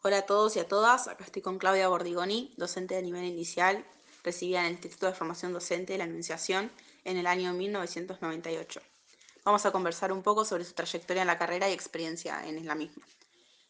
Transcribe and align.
Hola 0.00 0.18
a 0.18 0.26
todos 0.26 0.54
y 0.54 0.60
a 0.60 0.68
todas, 0.68 1.08
acá 1.08 1.24
estoy 1.24 1.42
con 1.42 1.58
Claudia 1.58 1.88
Bordigoni, 1.88 2.54
docente 2.56 2.94
de 2.94 3.02
nivel 3.02 3.24
inicial, 3.24 3.84
recibida 4.22 4.60
en 4.60 4.66
el 4.66 4.72
Instituto 4.74 5.06
de 5.06 5.12
Formación 5.12 5.52
Docente 5.52 5.94
de 5.94 5.98
la 5.98 6.04
Anunciación 6.04 6.70
en 7.02 7.16
el 7.16 7.26
año 7.26 7.52
1998. 7.52 8.80
Vamos 9.44 9.66
a 9.66 9.72
conversar 9.72 10.12
un 10.12 10.22
poco 10.22 10.44
sobre 10.44 10.64
su 10.64 10.72
trayectoria 10.74 11.22
en 11.22 11.26
la 11.26 11.36
carrera 11.36 11.68
y 11.68 11.72
experiencia 11.72 12.46
en 12.46 12.64
la 12.64 12.76
misma. 12.76 13.04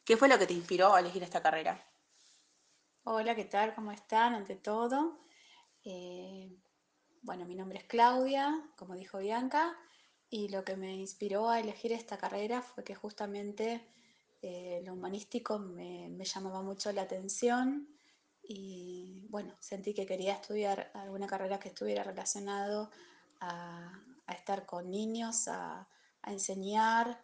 ¿Qué 0.04 0.18
fue 0.18 0.28
lo 0.28 0.38
que 0.38 0.46
te 0.46 0.52
inspiró 0.52 0.94
a 0.94 1.00
elegir 1.00 1.22
esta 1.22 1.40
carrera? 1.40 1.82
Hola, 3.04 3.34
¿qué 3.34 3.46
tal? 3.46 3.74
¿Cómo 3.74 3.90
están? 3.90 4.34
Ante 4.34 4.56
todo, 4.56 5.20
eh, 5.82 6.54
bueno, 7.22 7.46
mi 7.46 7.54
nombre 7.54 7.78
es 7.78 7.84
Claudia, 7.84 8.68
como 8.76 8.96
dijo 8.96 9.16
Bianca, 9.16 9.74
y 10.28 10.50
lo 10.50 10.62
que 10.62 10.76
me 10.76 10.94
inspiró 10.94 11.48
a 11.48 11.58
elegir 11.58 11.90
esta 11.90 12.18
carrera 12.18 12.60
fue 12.60 12.84
que 12.84 12.94
justamente 12.94 13.80
eh, 14.40 14.82
lo 14.84 14.92
humanístico 14.92 15.58
me, 15.58 16.08
me, 16.10 16.24
llamaba 16.24 16.62
mucho 16.62 16.92
la 16.92 17.02
atención 17.02 17.88
y 18.42 19.26
bueno, 19.30 19.54
sentí 19.60 19.92
que 19.94 20.06
quería 20.06 20.34
estudiar 20.34 20.90
alguna 20.94 21.26
carrera 21.26 21.58
que 21.58 21.68
estuviera 21.70 22.04
relacionado 22.04 22.90
a, 23.40 24.00
a 24.26 24.32
estar 24.32 24.64
con 24.64 24.90
niños, 24.90 25.48
a, 25.48 25.88
a 26.22 26.32
enseñar 26.32 27.20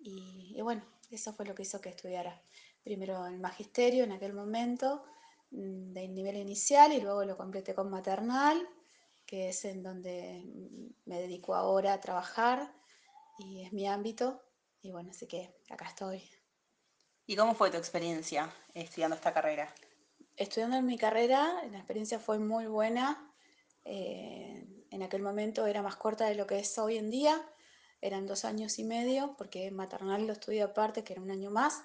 y, 0.00 0.54
y, 0.56 0.62
bueno, 0.62 0.82
eso 1.10 1.32
fue 1.32 1.46
lo 1.46 1.54
que 1.54 1.62
hizo 1.62 1.80
que 1.80 1.90
estudiara 1.90 2.42
primero 2.82 3.26
el 3.26 3.38
magisterio 3.38 4.04
en 4.04 4.12
aquel 4.12 4.32
momento 4.32 5.04
mm, 5.50 5.92
de 5.92 6.08
nivel 6.08 6.36
inicial 6.36 6.92
y 6.92 7.00
luego 7.00 7.24
lo 7.24 7.36
completé 7.36 7.74
con 7.74 7.88
maternal, 7.88 8.68
que 9.26 9.50
es 9.50 9.64
en 9.64 9.82
donde 9.82 10.44
me 11.04 11.20
dedico 11.20 11.54
ahora 11.54 11.92
a 11.92 12.00
trabajar 12.00 12.74
y 13.38 13.62
es 13.62 13.72
mi 13.72 13.86
ámbito 13.86 14.42
y 14.82 14.90
bueno, 14.90 15.10
así 15.10 15.26
que 15.26 15.54
acá 15.70 15.86
estoy. 15.86 16.22
¿Y 17.28 17.36
cómo 17.36 17.54
fue 17.54 17.70
tu 17.70 17.76
experiencia 17.76 18.50
estudiando 18.72 19.14
esta 19.14 19.34
carrera? 19.34 19.70
Estudiando 20.34 20.78
en 20.78 20.86
mi 20.86 20.96
carrera, 20.96 21.62
la 21.70 21.76
experiencia 21.76 22.18
fue 22.18 22.38
muy 22.38 22.64
buena. 22.64 23.30
Eh, 23.84 24.66
en 24.90 25.02
aquel 25.02 25.20
momento 25.20 25.66
era 25.66 25.82
más 25.82 25.96
corta 25.96 26.24
de 26.24 26.34
lo 26.34 26.46
que 26.46 26.58
es 26.58 26.78
hoy 26.78 26.96
en 26.96 27.10
día. 27.10 27.38
Eran 28.00 28.26
dos 28.26 28.46
años 28.46 28.78
y 28.78 28.84
medio, 28.84 29.34
porque 29.36 29.70
maternal 29.70 30.26
lo 30.26 30.32
estudié 30.32 30.62
aparte, 30.62 31.04
que 31.04 31.12
era 31.12 31.20
un 31.20 31.30
año 31.30 31.50
más. 31.50 31.82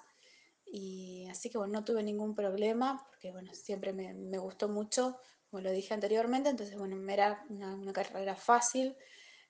Y 0.66 1.28
así 1.30 1.50
que 1.50 1.58
bueno, 1.58 1.74
no 1.74 1.84
tuve 1.84 2.04
ningún 2.04 2.36
problema, 2.36 3.06
porque 3.10 3.32
bueno, 3.32 3.54
siempre 3.54 3.92
me, 3.92 4.38
gustó 4.38 4.70
mucho, 4.70 5.20
como 5.50 5.60
lo 5.60 5.72
dije 5.72 5.94
anteriormente, 5.94 6.52
entonces 6.52 6.78
bueno, 6.78 6.96
era 7.12 7.46
una 7.50 7.92
carrera 7.92 8.38
fácil. 8.38 8.96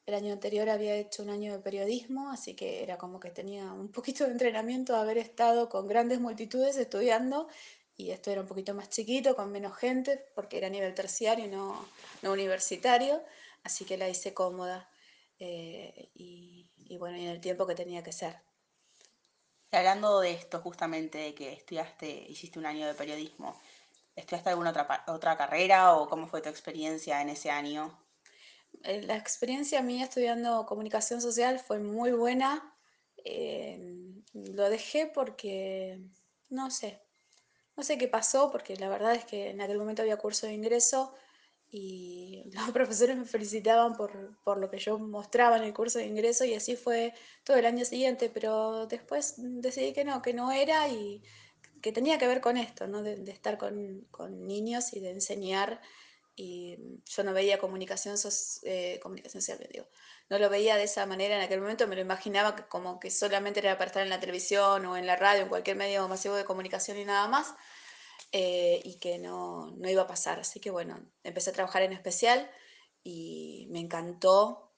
El 0.06 0.16
año 0.16 0.34
anterior 0.34 0.70
había 0.70 0.96
hecho 0.96 1.24
un 1.24 1.30
año 1.30 1.54
de 1.54 1.60
periodismo, 1.60 2.30
así 2.30 2.56
que 2.56 2.84
era 2.84 2.98
como 2.98 3.20
que 3.20 3.32
tenía 3.32 3.72
un 3.72 3.90
poquito 3.90 4.26
de 4.26 4.32
entrenamiento 4.32 4.96
haber 4.96 5.18
estado 5.18 5.70
con 5.70 5.88
grandes 5.88 6.20
multitudes 6.20 6.76
estudiando 6.76 7.48
y 7.96 8.12
esto 8.12 8.32
era 8.32 8.42
un 8.42 8.48
poquito 8.48 8.74
más 8.74 8.90
chiquito, 8.90 9.36
con 9.36 9.52
menos 9.52 9.78
gente, 9.78 10.26
porque 10.36 10.58
era 10.58 10.68
a 10.68 10.70
nivel 10.70 10.94
terciario 10.94 11.48
no, 11.48 11.88
no 12.22 12.32
universitario, 12.32 13.24
así 13.64 13.86
que 13.86 13.98
la 13.98 14.10
hice 14.10 14.34
cómoda 14.34 14.90
eh, 15.40 16.10
y, 16.16 16.68
y, 16.78 16.98
bueno, 16.98 17.18
y 17.18 17.26
en 17.26 17.30
el 17.30 17.42
tiempo 17.42 17.68
que 17.68 17.76
tenía 17.76 18.04
que 18.04 18.12
ser. 18.12 18.36
Hablando 19.72 20.20
de 20.20 20.32
esto 20.32 20.60
justamente, 20.60 21.18
de 21.20 21.34
que 21.34 21.54
estudiaste, 21.54 22.08
hiciste 22.30 22.60
un 22.60 22.66
año 22.66 22.88
de 22.88 22.94
periodismo, 22.94 23.60
¿estudiaste 24.16 24.50
alguna 24.50 24.72
otra, 24.72 25.04
otra 25.08 25.38
carrera 25.38 25.96
o 25.96 26.10
cómo 26.10 26.28
fue 26.28 26.42
tu 26.42 26.50
experiencia 26.50 27.22
en 27.22 27.30
ese 27.30 27.52
año? 27.52 28.03
Eh, 28.84 29.02
la 29.04 29.16
experiencia 29.16 29.82
mía 29.82 30.06
estudiando 30.06 30.66
comunicación 30.66 31.22
social 31.22 31.60
fue 31.60 31.80
muy 31.80 32.12
buena. 32.12 32.76
Eh, 33.24 33.80
lo 34.34 34.70
dejé 34.70 35.08
porque, 35.08 36.02
no 36.50 36.72
sé, 36.72 37.02
no 37.78 37.84
sé 37.84 37.98
qué 37.98 38.08
pasó, 38.08 38.52
porque 38.52 38.76
la 38.76 38.90
verdad 38.90 39.14
es 39.16 39.26
que 39.26 39.52
en 39.52 39.62
aquel 39.62 39.78
momento 39.78 40.02
había 40.02 40.18
curso 40.18 40.48
de 40.48 40.54
ingreso 40.54 41.14
y 41.70 42.44
los 42.54 42.72
profesores 42.72 43.18
me 43.18 43.26
felicitaban 43.26 43.96
por, 43.96 44.38
por 44.44 44.58
lo 44.58 44.70
que 44.70 44.78
yo 44.78 45.00
mostraba 45.00 45.58
en 45.58 45.64
el 45.64 45.74
curso 45.74 46.00
de 46.00 46.06
ingreso 46.06 46.46
y 46.46 46.54
así 46.54 46.76
fue 46.76 47.14
todo 47.44 47.58
el 47.58 47.66
año 47.66 47.86
siguiente, 47.86 48.30
pero 48.30 48.88
después 48.88 49.36
decidí 49.38 49.94
que 49.94 50.06
no, 50.06 50.22
que 50.22 50.34
no 50.34 50.52
era 50.52 50.88
y 50.90 51.24
que 51.82 51.92
tenía 51.92 52.18
que 52.18 52.28
ver 52.28 52.42
con 52.42 52.58
esto, 52.58 52.88
¿no? 52.88 53.04
de, 53.04 53.18
de 53.18 53.32
estar 53.32 53.58
con, 53.58 54.08
con 54.12 54.48
niños 54.48 54.94
y 54.94 55.00
de 55.00 55.12
enseñar 55.12 55.82
y 56.36 56.78
yo 57.06 57.24
no 57.24 57.34
veía 57.34 57.60
comunicación, 57.60 58.16
eh, 58.64 59.00
comunicación 59.02 59.42
social, 59.42 59.60
no 60.30 60.40
lo 60.40 60.50
veía 60.50 60.78
de 60.78 60.84
esa 60.84 61.06
manera 61.06 61.36
en 61.36 61.42
aquel 61.42 61.62
momento, 61.62 61.88
me 61.88 61.96
lo 61.96 62.02
imaginaba 62.02 62.56
como 62.68 63.00
que 63.00 63.12
solamente 63.12 63.60
era 63.60 63.78
para 63.78 63.88
estar 63.88 64.04
en 64.04 64.10
la 64.10 64.20
televisión 64.20 64.86
o 64.86 64.98
en 64.98 65.06
la 65.06 65.16
radio, 65.16 65.44
en 65.44 65.50
cualquier 65.50 65.76
medio 65.78 66.08
masivo 66.08 66.36
de 66.36 66.46
comunicación 66.46 66.98
y 66.98 67.06
nada 67.06 67.28
más, 67.28 67.54
eh, 68.32 68.82
y 68.84 68.96
que 69.00 69.20
no, 69.20 69.72
no 69.78 69.90
iba 69.90 70.04
a 70.04 70.08
pasar. 70.08 70.40
Así 70.40 70.60
que 70.60 70.72
bueno, 70.72 71.00
empecé 71.24 71.52
a 71.52 71.54
trabajar 71.54 71.84
en 71.84 71.94
especial 71.94 72.50
y 73.04 73.68
me 73.70 73.80
encantó, 73.80 74.72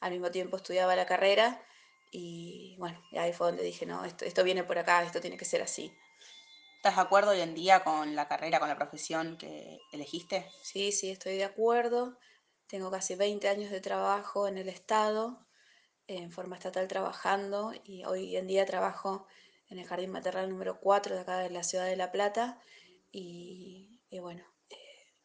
al 0.00 0.12
mismo 0.12 0.30
tiempo 0.30 0.56
estudiaba 0.56 0.96
la 0.96 1.06
carrera 1.06 1.62
y 2.10 2.76
bueno, 2.78 3.02
ahí 3.12 3.32
fue 3.32 3.48
donde 3.48 3.62
dije, 3.62 3.86
no, 3.86 4.04
esto, 4.04 4.24
esto 4.24 4.44
viene 4.44 4.64
por 4.64 4.78
acá, 4.78 5.02
esto 5.02 5.20
tiene 5.20 5.36
que 5.36 5.44
ser 5.44 5.62
así. 5.62 5.92
¿Estás 6.84 6.96
de 6.96 7.02
acuerdo 7.02 7.30
hoy 7.30 7.40
en 7.40 7.54
día 7.54 7.82
con 7.82 8.14
la 8.14 8.28
carrera, 8.28 8.60
con 8.60 8.68
la 8.68 8.76
profesión 8.76 9.38
que 9.38 9.80
elegiste? 9.90 10.50
Sí, 10.60 10.92
sí, 10.92 11.08
estoy 11.08 11.38
de 11.38 11.44
acuerdo. 11.44 12.18
Tengo 12.66 12.90
casi 12.90 13.14
20 13.14 13.48
años 13.48 13.70
de 13.70 13.80
trabajo 13.80 14.48
en 14.48 14.58
el 14.58 14.68
Estado, 14.68 15.46
en 16.08 16.30
forma 16.30 16.56
estatal 16.56 16.86
trabajando, 16.86 17.72
y 17.84 18.04
hoy 18.04 18.36
en 18.36 18.46
día 18.46 18.66
trabajo 18.66 19.26
en 19.70 19.78
el 19.78 19.86
Jardín 19.86 20.10
Maternal 20.10 20.50
número 20.50 20.78
4 20.78 21.14
de 21.14 21.22
acá 21.22 21.38
de 21.38 21.48
la 21.48 21.62
ciudad 21.62 21.86
de 21.86 21.96
La 21.96 22.12
Plata. 22.12 22.60
Y, 23.10 23.98
bueno, 24.20 24.44
eh, 24.68 24.76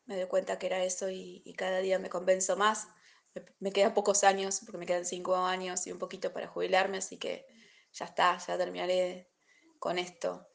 me 0.06 0.16
doy 0.16 0.30
cuenta 0.30 0.58
que 0.60 0.68
era 0.68 0.82
eso 0.86 1.10
y, 1.10 1.42
y 1.44 1.56
cada 1.56 1.80
día 1.80 2.00
me 2.00 2.10
convenzo 2.10 2.56
más. 2.56 2.88
Me, 3.36 3.44
me, 3.60 3.74
quedan 3.74 3.94
pocos 3.94 4.24
años, 4.24 4.62
porque 4.66 4.78
me 4.78 4.86
quedan 4.86 5.04
5 5.04 5.36
años 5.36 5.86
y 5.88 5.92
un 5.92 6.00
poquito 6.00 6.32
para 6.32 6.48
jubilarme, 6.48 7.00
así 7.00 7.18
que 7.18 7.46
ya 7.92 8.06
está, 8.06 8.38
ya 8.38 8.58
terminaré 8.58 9.30
con 9.78 10.00
esto. 10.00 10.50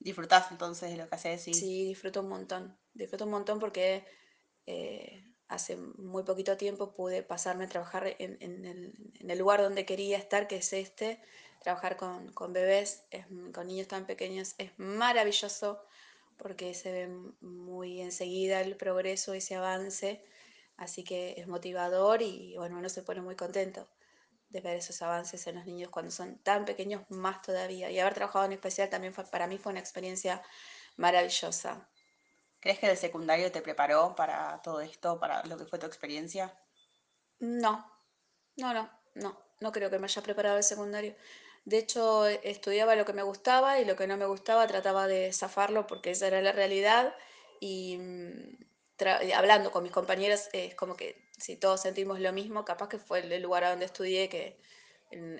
¿Disfrutás 0.00 0.50
entonces 0.50 0.90
de 0.90 0.96
lo 0.96 1.08
que 1.08 1.14
haces? 1.14 1.42
Sí, 1.42 1.52
sí 1.52 1.84
disfruto 1.84 2.20
un 2.20 2.28
montón. 2.28 2.76
Disfruto 2.94 3.26
un 3.26 3.30
montón 3.30 3.60
porque 3.60 4.06
eh, 4.66 5.22
hace 5.46 5.76
muy 5.76 6.22
poquito 6.22 6.56
tiempo 6.56 6.94
pude 6.94 7.22
pasarme 7.22 7.64
a 7.64 7.68
trabajar 7.68 8.16
en, 8.18 8.38
el, 8.40 9.38
lugar 9.38 9.60
donde 9.62 9.84
quería 9.84 10.16
estar, 10.16 10.48
que 10.48 10.56
es 10.56 10.72
este. 10.72 11.20
Trabajar 11.62 11.98
con, 11.98 12.52
bebés, 12.54 13.04
con 13.52 13.66
niños 13.66 13.88
tan 13.88 14.06
pequeños, 14.06 14.54
es 14.56 14.72
maravilloso 14.78 15.84
porque 16.38 16.72
se 16.72 16.90
ve 16.90 17.08
muy 17.42 18.00
enseguida 18.00 18.62
el 18.62 18.76
progreso, 18.76 19.34
ese 19.34 19.56
avance. 19.56 20.24
Así 20.78 21.04
que 21.04 21.34
es 21.36 21.46
motivador 21.46 22.22
y 22.22 22.56
bueno, 22.56 22.78
uno 22.78 22.88
se 22.88 23.02
pone 23.02 23.20
muy 23.20 23.36
contento 23.36 23.86
de 24.50 24.60
ver 24.60 24.76
esos 24.76 25.00
avances 25.02 25.46
en 25.46 25.56
los 25.56 25.64
niños 25.64 25.90
cuando 25.90 26.10
son 26.10 26.38
tan 26.42 26.64
pequeños, 26.64 27.02
más 27.08 27.40
todavía. 27.40 27.90
Y 27.90 27.98
haber 27.98 28.14
trabajado 28.14 28.44
en 28.44 28.52
especial 28.52 28.90
también 28.90 29.14
fue, 29.14 29.24
para 29.24 29.46
mí 29.46 29.58
fue 29.58 29.72
una 29.72 29.80
experiencia 29.80 30.42
maravillosa. 30.96 31.88
¿Crees 32.60 32.78
que 32.78 32.90
el 32.90 32.96
secundario 32.96 33.50
te 33.50 33.62
preparó 33.62 34.14
para 34.14 34.60
todo 34.62 34.80
esto, 34.80 35.18
para 35.18 35.44
lo 35.46 35.56
que 35.56 35.64
fue 35.64 35.78
tu 35.78 35.86
experiencia? 35.86 36.52
No, 37.38 37.90
no, 38.56 38.74
no, 38.74 38.90
no, 39.14 39.40
no 39.60 39.72
creo 39.72 39.88
que 39.88 39.98
me 39.98 40.06
haya 40.06 40.22
preparado 40.22 40.58
el 40.58 40.64
secundario. 40.64 41.16
De 41.64 41.78
hecho, 41.78 42.26
estudiaba 42.26 42.96
lo 42.96 43.04
que 43.04 43.12
me 43.12 43.22
gustaba 43.22 43.78
y 43.78 43.84
lo 43.84 43.96
que 43.96 44.06
no 44.06 44.16
me 44.16 44.26
gustaba 44.26 44.66
trataba 44.66 45.06
de 45.06 45.32
zafarlo 45.32 45.86
porque 45.86 46.10
esa 46.10 46.26
era 46.26 46.42
la 46.42 46.52
realidad. 46.52 47.14
Y 47.60 47.98
hablando 49.08 49.70
con 49.70 49.82
mis 49.82 49.92
compañeros, 49.92 50.48
es 50.52 50.74
como 50.74 50.96
que 50.96 51.28
si 51.38 51.56
todos 51.56 51.80
sentimos 51.80 52.20
lo 52.20 52.32
mismo, 52.32 52.64
capaz 52.64 52.88
que 52.88 52.98
fue 52.98 53.20
el 53.20 53.42
lugar 53.42 53.64
a 53.64 53.70
donde 53.70 53.86
estudié 53.86 54.28
que 54.28 54.60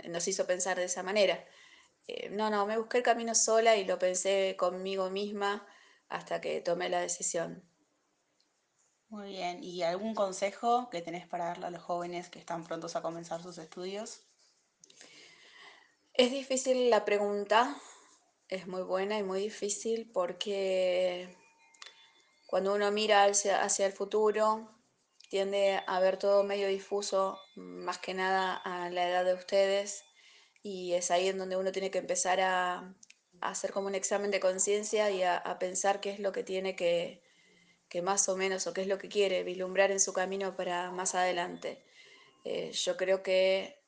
nos 0.09 0.27
hizo 0.29 0.47
pensar 0.47 0.79
de 0.79 0.85
esa 0.85 1.03
manera. 1.03 1.45
Eh, 2.07 2.29
no, 2.31 2.51
no, 2.51 2.67
me 2.67 2.79
busqué 2.79 2.99
el 2.99 3.05
camino 3.05 3.35
sola 3.35 3.77
y 3.77 3.85
lo 3.85 3.99
pensé 3.99 4.57
conmigo 4.59 5.11
misma 5.11 5.67
hasta 6.09 6.41
que 6.41 6.61
tomé 6.61 6.89
la 6.89 7.01
decisión. 7.01 7.63
Muy 9.09 9.31
bien, 9.31 9.63
¿y 9.63 9.83
algún 9.83 10.15
consejo 10.15 10.89
que 10.91 11.03
tenés 11.03 11.27
para 11.27 11.47
darle 11.47 11.67
a 11.67 11.71
los 11.71 11.83
jóvenes 11.83 12.29
que 12.31 12.39
están 12.39 12.65
prontos 12.65 12.95
a 12.97 13.03
comenzar 13.03 13.43
sus 13.43 13.59
estudios? 13.59 14.23
Es 16.15 16.31
difícil 16.31 16.91
la 16.91 17.05
pregunta, 17.05 17.77
es 18.49 18.67
muy 18.67 18.83
buena 18.83 19.19
y 19.19 19.23
muy 19.23 19.41
difícil 19.41 20.11
porque 20.13 21.37
cuando 22.51 22.75
uno 22.75 22.91
mira 22.91 23.27
hacia, 23.27 23.87
el 23.87 23.93
futuro 23.93 24.69
tiende 25.29 25.81
a 25.87 26.01
ver 26.01 26.17
todo 26.17 26.43
medio 26.43 26.67
difuso, 26.67 27.39
más 27.55 27.99
que 27.99 28.13
nada 28.13 28.57
a 28.57 28.91
la 28.91 29.09
edad 29.09 29.25
de 29.25 29.35
ustedes, 29.35 30.03
y 30.61 30.95
es 30.95 31.13
ahí 31.13 31.29
en 31.29 31.39
donde 31.39 31.57
uno 31.57 31.71
tiene 31.71 31.93
que 31.93 31.99
empezar 31.99 32.41
a, 32.41 32.93
hacer 33.41 33.71
como 33.71 33.87
un 33.87 33.95
examen 33.95 34.33
de 34.33 34.41
conciencia 34.41 35.13
y 35.13 35.23
a, 35.23 35.37
a, 35.37 35.61
pensar 35.61 36.01
qué 36.01 36.11
es 36.11 36.19
lo 36.19 36.33
que 36.33 36.43
tiene 36.43 36.75
que, 36.75 37.23
que, 37.89 38.03
más 38.03 38.29
o 38.29 38.37
menos 38.37 38.67
o 38.67 38.75
qué 38.75 38.81
es 38.81 38.89
lo 38.89 38.99
que 38.99 39.09
quiere 39.09 39.45
vislumbrar 39.45 39.93
en 39.93 40.01
su 40.01 40.13
camino 40.13 40.57
para 40.57 40.91
más 40.91 41.15
adelante. 41.15 41.85
Eh, 42.45 42.73
yo 42.73 42.97
creo 42.97 43.23
que 43.23 43.81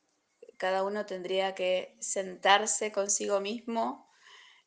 cada 0.56 0.85
uno 0.85 1.05
tendría 1.05 1.56
que 1.56 1.97
sentarse 1.99 2.93
consigo 2.93 3.41
mismo, 3.41 4.09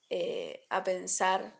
eh, 0.09 0.65
a 0.69 0.83
pensar 0.83 1.57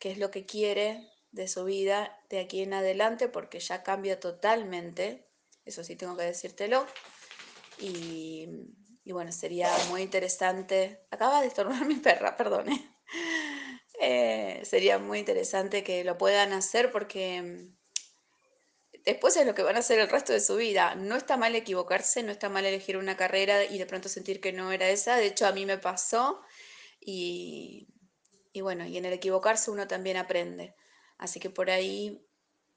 qué 0.00 0.10
es 0.10 0.18
lo 0.18 0.32
que 0.32 0.44
quiere 0.46 1.15
de 1.32 1.48
su 1.48 1.64
vida 1.64 2.18
de 2.30 2.40
aquí 2.40 2.62
en 2.62 2.74
adelante, 2.74 3.28
porque 3.28 3.60
ya 3.60 3.82
cambia 3.82 4.20
totalmente, 4.20 5.26
eso 5.64 5.82
sí 5.82 5.96
tengo 5.96 6.16
que 6.16 6.24
decírtelo. 6.24 6.86
Y, 7.78 8.48
bueno, 9.04 9.32
sería 9.32 9.70
muy 9.88 10.02
interesante. 10.02 11.06
Acaba 11.10 11.40
de 11.40 11.48
estornudar 11.48 11.84
mi 11.86 11.96
perra, 11.96 12.36
perdone. 12.36 12.96
Eh, 14.00 14.62
sería 14.64 14.98
muy 14.98 15.18
interesante 15.18 15.82
que 15.82 16.04
lo 16.04 16.18
puedan 16.18 16.52
hacer 16.52 16.92
porque 16.92 17.70
después 19.04 19.36
es 19.36 19.46
lo 19.46 19.54
que 19.54 19.62
van 19.62 19.76
a 19.76 19.78
hacer 19.78 19.98
el 19.98 20.08
resto 20.08 20.32
de 20.32 20.40
su 20.40 20.56
vida. 20.56 20.94
No 20.94 21.16
está 21.16 21.36
mal 21.36 21.54
equivocarse, 21.54 22.22
no 22.22 22.32
está 22.32 22.48
mal 22.48 22.64
elegir 22.64 22.96
una 22.96 23.16
carrera 23.16 23.64
y 23.64 23.78
de 23.78 23.86
pronto 23.86 24.08
sentir 24.08 24.40
que 24.40 24.52
no 24.52 24.70
era 24.70 24.88
esa. 24.88 25.16
De 25.16 25.26
hecho, 25.26 25.46
a 25.46 25.52
mí 25.52 25.66
me 25.66 25.78
pasó 25.78 26.40
y, 27.00 27.88
y 28.52 28.60
bueno, 28.60 28.86
y 28.86 28.96
en 28.98 29.04
el 29.04 29.14
equivocarse 29.14 29.70
uno 29.70 29.86
también 29.88 30.16
aprende. 30.16 30.74
Así 31.18 31.40
que 31.40 31.50
por 31.50 31.70
ahí 31.70 32.26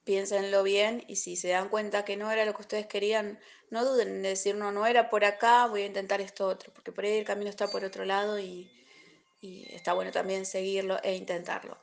piénsenlo 0.04 0.64
bien 0.64 1.04
y 1.08 1.18
si 1.18 1.36
se 1.36 1.50
dan 1.50 1.70
cuenta 1.70 2.06
que 2.06 2.18
no 2.18 2.32
era 2.32 2.46
lo 2.46 2.54
que 2.54 2.62
ustedes 2.62 2.88
querían, 2.88 3.40
no 3.70 3.86
duden 3.86 4.08
en 4.10 4.22
decir, 4.24 4.56
no, 4.56 4.72
no 4.72 4.86
era 4.88 5.10
por 5.10 5.26
acá, 5.26 5.68
voy 5.68 5.84
a 5.84 5.86
intentar 5.86 6.22
esto 6.22 6.48
otro, 6.48 6.74
porque 6.74 6.92
por 6.92 7.06
ahí 7.06 7.18
el 7.18 7.26
camino 7.26 7.50
está 7.50 7.68
por 7.68 7.84
otro 7.84 8.06
lado 8.06 8.40
y, 8.40 8.72
y 9.42 9.72
está 9.74 9.94
bueno 9.94 10.12
también 10.12 10.46
seguirlo 10.46 11.02
e 11.04 11.16
intentarlo. 11.16 11.78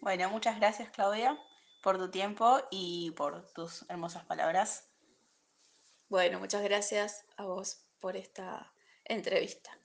Bueno, 0.00 0.30
muchas 0.30 0.58
gracias 0.58 0.90
Claudia 0.90 1.38
por 1.82 1.98
tu 1.98 2.10
tiempo 2.10 2.60
y 2.70 3.12
por 3.12 3.46
tus 3.52 3.88
hermosas 3.88 4.24
palabras. 4.24 4.88
Bueno, 6.08 6.40
muchas 6.40 6.62
gracias 6.62 7.24
a 7.36 7.44
vos 7.44 7.86
por 8.00 8.16
esta 8.16 8.72
entrevista. 9.04 9.75